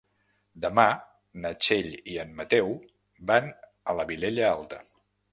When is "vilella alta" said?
4.13-4.81